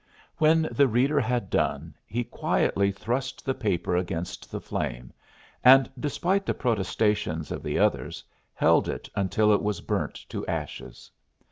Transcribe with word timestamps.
When 0.37 0.67
the 0.71 0.87
reader 0.87 1.19
had 1.19 1.51
done, 1.51 1.93
he 2.07 2.23
quietly 2.23 2.91
thrust 2.91 3.45
the 3.45 3.53
paper 3.53 3.95
against 3.95 4.49
the 4.51 4.59
flame 4.59 5.13
and 5.63 5.91
despite 5.99 6.43
the 6.43 6.55
protestations 6.55 7.51
of 7.51 7.61
the 7.61 7.77
others 7.77 8.23
held 8.55 8.89
it 8.89 9.07
until 9.15 9.53
it 9.53 9.61
was 9.61 9.79
burnt 9.79 10.15
to 10.29 10.43
ashes. 10.47 11.11